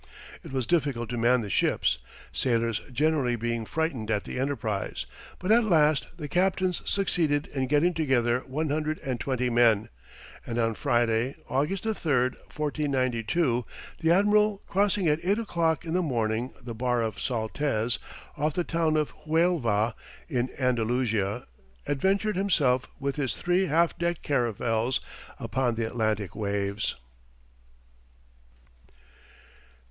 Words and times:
It 0.43 0.51
was 0.51 0.65
difficult 0.65 1.09
to 1.09 1.17
man 1.19 1.41
the 1.41 1.49
ships, 1.51 1.99
sailors 2.33 2.81
generally 2.91 3.35
being 3.35 3.67
frightened 3.67 4.09
at 4.09 4.23
the 4.23 4.39
enterprise, 4.39 5.05
but 5.37 5.51
at 5.51 5.63
last 5.63 6.07
the 6.17 6.27
captains 6.27 6.81
succeeded 6.89 7.45
in 7.53 7.67
getting 7.67 7.93
together 7.93 8.39
one 8.47 8.71
hundred 8.71 8.97
and 9.01 9.19
twenty 9.19 9.51
men, 9.51 9.89
and 10.43 10.57
on 10.57 10.73
Friday, 10.73 11.35
August 11.49 11.83
3rd, 11.83 12.31
1492, 12.49 13.63
the 13.99 14.09
admiral 14.09 14.63
crossing 14.65 15.07
at 15.07 15.23
eight 15.23 15.37
o'clock 15.37 15.85
in 15.85 15.93
the 15.93 16.01
morning 16.01 16.51
the 16.59 16.73
bar 16.73 17.03
of 17.03 17.19
Saltez, 17.21 17.99
off 18.35 18.55
the 18.55 18.63
town 18.63 18.97
of 18.97 19.11
Huelva, 19.27 19.93
in 20.27 20.49
Andalusia, 20.57 21.45
adventured 21.85 22.35
himself 22.37 22.87
with 22.99 23.17
his 23.17 23.35
three 23.37 23.67
half 23.67 23.95
decked 23.99 24.23
caravels 24.23 24.99
upon 25.37 25.75
the 25.75 25.85
Atlantic 25.85 26.35
waves. 26.35 26.95